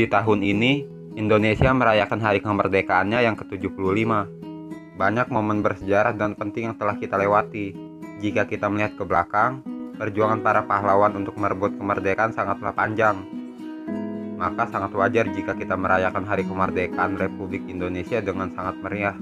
[0.00, 0.88] Di tahun ini,
[1.20, 4.00] Indonesia merayakan hari kemerdekaannya yang ke-75.
[4.96, 7.76] Banyak momen bersejarah dan penting yang telah kita lewati.
[8.24, 9.60] Jika kita melihat ke belakang,
[10.00, 13.28] perjuangan para pahlawan untuk merebut kemerdekaan sangatlah panjang.
[14.40, 19.20] Maka sangat wajar jika kita merayakan hari kemerdekaan Republik Indonesia dengan sangat meriah.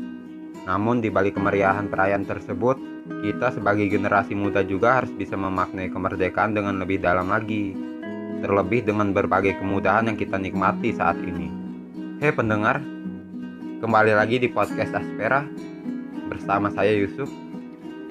[0.62, 2.78] Namun di balik kemeriahan perayaan tersebut,
[3.26, 7.87] kita sebagai generasi muda juga harus bisa memaknai kemerdekaan dengan lebih dalam lagi.
[8.38, 11.50] Terlebih dengan berbagai kemudahan yang kita nikmati saat ini.
[12.22, 12.78] Hei pendengar,
[13.82, 15.42] kembali lagi di podcast Aspera
[16.30, 17.26] bersama saya Yusuf.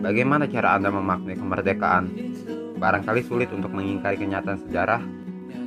[0.04, 2.12] Bagaimana cara Anda memaknai kemerdekaan?
[2.76, 5.00] Barangkali sulit untuk mengingkari kenyataan sejarah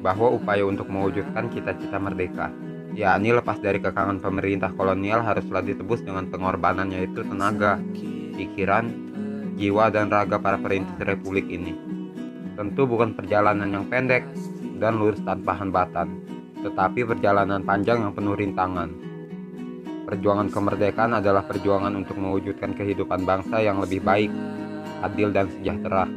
[0.04, 2.52] bahwa upaya untuk mewujudkan cita-cita merdeka,
[2.92, 7.80] yakni lepas dari kekangan pemerintah kolonial haruslah ditebus dengan pengorbanan yaitu tenaga,
[8.36, 8.92] pikiran,
[9.56, 11.72] jiwa dan raga para perintis republik ini.
[12.60, 14.20] Tentu bukan perjalanan yang pendek
[14.80, 16.08] dan lurus tanpa hambatan,
[16.64, 18.88] tetapi perjalanan panjang yang penuh rintangan.
[20.08, 24.32] Perjuangan kemerdekaan adalah perjuangan untuk mewujudkan kehidupan bangsa yang lebih baik,
[25.04, 26.08] adil dan sejahtera.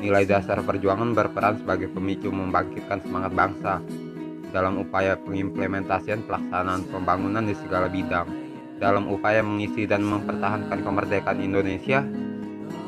[0.00, 3.78] Nilai dasar perjuangan berperan sebagai pemicu membangkitkan semangat bangsa
[4.50, 8.28] dalam upaya pengimplementasian pelaksanaan pembangunan di segala bidang.
[8.76, 12.04] Dalam upaya mengisi dan mempertahankan kemerdekaan Indonesia,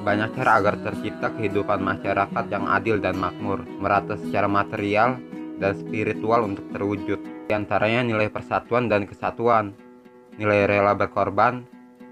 [0.08, 5.20] banyak cara agar tercipta kehidupan masyarakat yang adil dan makmur, merata secara material
[5.60, 7.20] dan spiritual untuk terwujud.
[7.44, 9.76] Di antaranya nilai persatuan dan kesatuan,
[10.40, 11.60] nilai rela berkorban,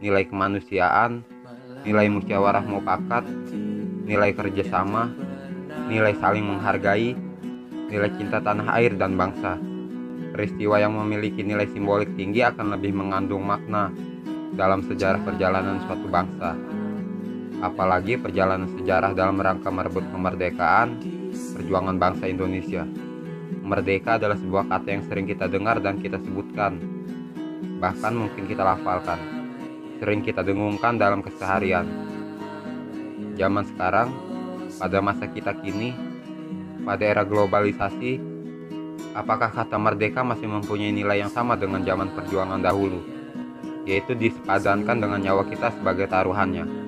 [0.05, 1.25] nilai kemanusiaan,
[1.89, 3.25] nilai musyawarah mufakat,
[4.05, 5.17] nilai kerjasama,
[5.89, 7.17] nilai saling menghargai,
[7.89, 9.57] nilai cinta tanah air dan bangsa.
[10.37, 13.89] Peristiwa yang memiliki nilai simbolik tinggi akan lebih mengandung makna
[14.53, 16.77] dalam sejarah perjalanan suatu bangsa
[17.67, 21.03] apalagi perjalanan sejarah dalam rangka merebut kemerdekaan
[21.59, 22.87] perjuangan bangsa Indonesia.
[23.67, 26.79] Merdeka adalah sebuah kata yang sering kita dengar dan kita sebutkan,
[27.83, 29.19] bahkan mungkin kita lafalkan,
[29.99, 31.83] sering kita dengungkan dalam keseharian.
[33.35, 34.15] Zaman sekarang,
[34.79, 35.99] pada masa kita kini,
[36.87, 38.23] pada era globalisasi,
[39.19, 43.03] apakah kata merdeka masih mempunyai nilai yang sama dengan zaman perjuangan dahulu,
[43.83, 46.86] yaitu disepadankan dengan nyawa kita sebagai taruhannya?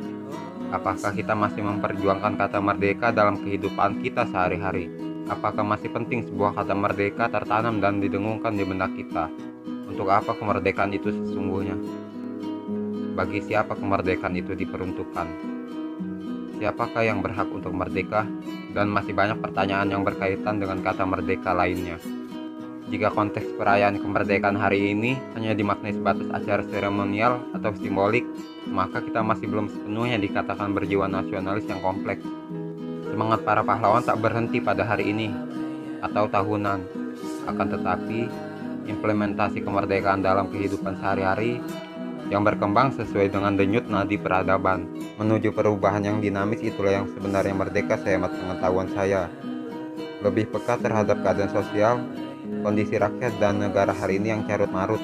[0.69, 4.93] Apakah kita masih memperjuangkan kata merdeka dalam kehidupan kita sehari-hari?
[5.25, 9.33] Apakah masih penting sebuah kata merdeka tertanam dan didengungkan di benak kita?
[9.89, 11.73] Untuk apa kemerdekaan itu sesungguhnya?
[13.17, 15.29] Bagi siapa kemerdekaan itu diperuntukkan?
[16.61, 18.29] Siapakah yang berhak untuk merdeka?
[18.77, 21.97] Dan masih banyak pertanyaan yang berkaitan dengan kata merdeka lainnya.
[22.89, 28.25] Jika konteks perayaan kemerdekaan hari ini hanya dimaknai sebatas acara seremonial atau simbolik,
[28.65, 32.25] maka kita masih belum sepenuhnya dikatakan berjiwa nasionalis yang kompleks.
[33.13, 35.29] Semangat para pahlawan tak berhenti pada hari ini
[36.01, 36.81] atau tahunan,
[37.45, 38.21] akan tetapi
[38.89, 41.61] implementasi kemerdekaan dalam kehidupan sehari-hari
[42.33, 47.97] yang berkembang sesuai dengan denyut nadi peradaban menuju perubahan yang dinamis itulah yang sebenarnya merdeka
[48.01, 49.33] sehemat pengetahuan saya
[50.21, 52.05] lebih peka terhadap keadaan sosial
[52.61, 55.03] kondisi rakyat dan negara hari ini yang carut marut,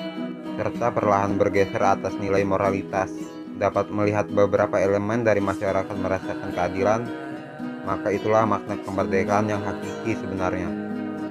[0.54, 3.10] serta perlahan bergeser atas nilai moralitas,
[3.58, 7.02] dapat melihat beberapa elemen dari masyarakat merasakan keadilan,
[7.86, 10.70] maka itulah makna kemerdekaan yang hakiki sebenarnya.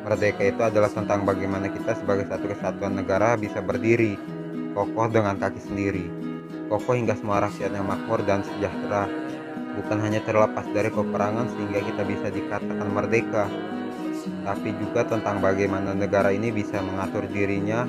[0.04, 4.20] Merdeka itu adalah tentang bagaimana kita sebagai satu kesatuan negara bisa berdiri,
[4.76, 6.06] kokoh dengan kaki sendiri,
[6.68, 9.08] kokoh hingga semua rakyatnya makmur dan sejahtera,
[9.80, 13.48] bukan hanya terlepas dari peperangan sehingga kita bisa dikatakan merdeka,
[14.44, 17.88] tapi juga tentang bagaimana negara ini bisa mengatur dirinya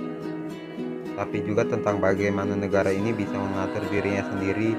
[1.14, 4.74] tapi juga tentang bagaimana negara ini bisa mengatur dirinya sendiri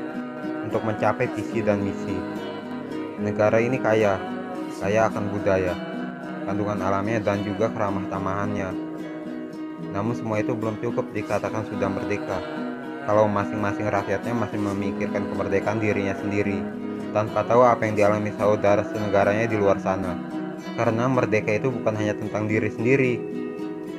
[0.68, 2.18] untuk mencapai visi dan misi.
[3.24, 4.20] Negara ini kaya,
[4.84, 5.72] kaya akan budaya,
[6.44, 8.70] kandungan alamnya dan juga keramah tamahannya.
[9.96, 12.44] Namun semua itu belum cukup dikatakan sudah merdeka.
[13.08, 16.60] Kalau masing-masing rakyatnya masih memikirkan kemerdekaan dirinya sendiri,
[17.16, 20.35] tanpa tahu apa yang dialami saudara senegaranya di luar sana.
[20.76, 23.16] Karena merdeka itu bukan hanya tentang diri sendiri,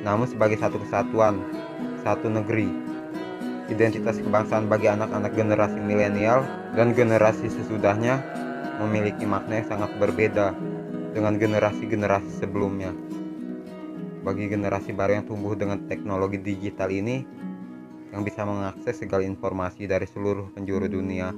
[0.05, 1.41] namun sebagai satu kesatuan,
[2.05, 2.69] satu negeri.
[3.67, 6.45] Identitas kebangsaan bagi anak-anak generasi milenial
[6.77, 8.21] dan generasi sesudahnya
[8.79, 10.53] memiliki makna yang sangat berbeda
[11.11, 12.93] dengan generasi-generasi sebelumnya.
[14.21, 17.25] Bagi generasi baru yang tumbuh dengan teknologi digital ini,
[18.13, 21.33] yang bisa mengakses segala informasi dari seluruh penjuru dunia,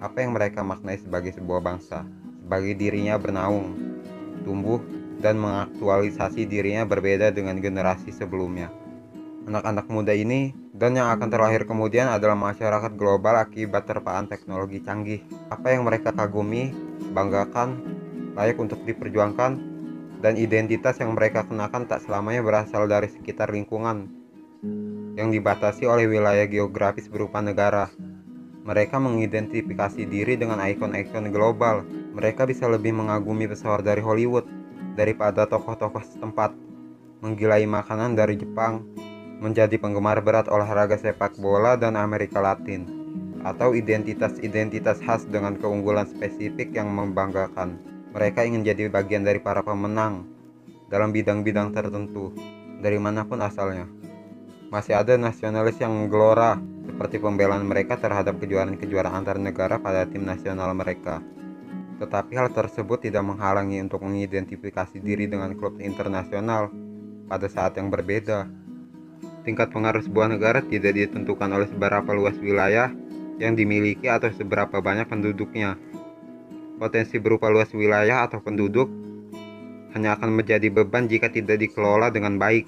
[0.00, 2.02] apa yang mereka maknai sebagai sebuah bangsa,
[2.42, 3.93] sebagai dirinya bernaung,
[4.44, 4.78] tumbuh
[5.24, 8.68] dan mengaktualisasi dirinya berbeda dengan generasi sebelumnya.
[9.44, 15.20] Anak-anak muda ini dan yang akan terlahir kemudian adalah masyarakat global akibat terpaan teknologi canggih.
[15.48, 16.72] Apa yang mereka kagumi,
[17.12, 17.80] banggakan,
[18.36, 19.52] layak untuk diperjuangkan,
[20.24, 24.08] dan identitas yang mereka kenakan tak selamanya berasal dari sekitar lingkungan
[25.14, 27.92] yang dibatasi oleh wilayah geografis berupa negara.
[28.64, 31.84] Mereka mengidentifikasi diri dengan ikon-ikon global.
[32.14, 34.46] Mereka bisa lebih mengagumi pesawat dari Hollywood
[34.94, 36.54] daripada tokoh-tokoh setempat,
[37.18, 38.86] menggilai makanan dari Jepang,
[39.42, 42.86] menjadi penggemar berat olahraga sepak bola dan Amerika Latin,
[43.42, 47.76] atau identitas-identitas khas dengan keunggulan spesifik yang membanggakan.
[48.14, 50.22] Mereka ingin jadi bagian dari para pemenang
[50.86, 52.30] dalam bidang-bidang tertentu,
[52.78, 53.90] dari mana pun asalnya.
[54.70, 60.70] Masih ada nasionalis yang gelora seperti pembelaan mereka terhadap kejuaraan-kejuaraan antar negara pada tim nasional
[60.78, 61.18] mereka.
[61.98, 66.70] Tetapi hal tersebut tidak menghalangi untuk mengidentifikasi diri dengan klub internasional
[67.30, 68.50] pada saat yang berbeda.
[69.44, 72.88] Tingkat pengaruh sebuah negara tidak ditentukan oleh seberapa luas wilayah
[73.36, 75.76] yang dimiliki atau seberapa banyak penduduknya.
[76.80, 78.90] Potensi berupa luas wilayah atau penduduk
[79.94, 82.66] hanya akan menjadi beban jika tidak dikelola dengan baik.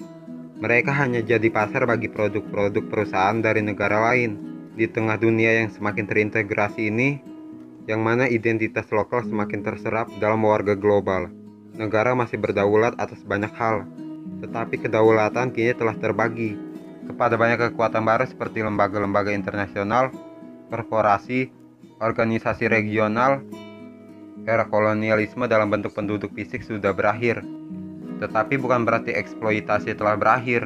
[0.57, 4.39] Mereka hanya jadi pasar bagi produk-produk perusahaan dari negara lain.
[4.73, 7.19] Di tengah dunia yang semakin terintegrasi ini,
[7.87, 11.31] yang mana identitas lokal semakin terserap dalam warga global.
[11.73, 13.87] Negara masih berdaulat atas banyak hal,
[14.43, 16.59] tetapi kedaulatan kini telah terbagi
[17.07, 20.11] kepada banyak kekuatan baru seperti lembaga-lembaga internasional,
[20.67, 21.47] korporasi,
[22.03, 23.39] organisasi regional,
[24.43, 27.39] era kolonialisme dalam bentuk penduduk fisik sudah berakhir
[28.17, 30.65] tetapi bukan berarti eksploitasi telah berakhir,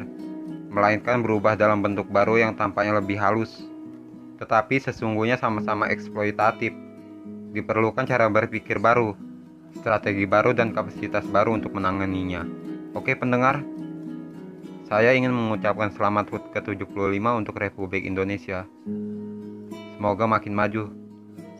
[0.72, 3.60] melainkan berubah dalam bentuk baru yang tampaknya lebih halus.
[4.40, 6.72] Tetapi sesungguhnya sama-sama eksploitatif.
[7.52, 9.12] Diperlukan cara berpikir baru,
[9.76, 12.48] strategi baru dan kapasitas baru untuk menanganinya.
[12.96, 13.60] Oke pendengar,
[14.88, 18.64] saya ingin mengucapkan selamat HUT ke-75 untuk Republik Indonesia.
[20.00, 20.92] Semoga makin maju.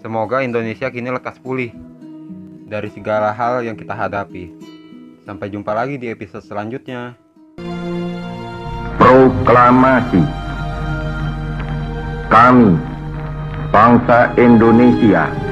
[0.00, 1.77] Semoga Indonesia kini lekas pulih
[2.69, 4.53] dari segala hal yang kita hadapi.
[5.29, 7.21] Sampai jumpa lagi di episode selanjutnya.
[8.97, 10.25] Proklamasi
[12.33, 12.81] Kami,
[13.69, 15.52] bangsa Indonesia,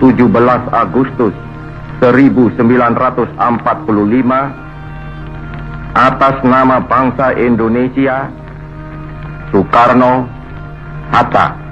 [0.00, 1.34] 17 Agustus
[2.00, 3.36] 1945
[5.96, 8.28] atas nama bangsa Indonesia
[9.48, 10.28] Soekarno
[11.08, 11.65] Hatta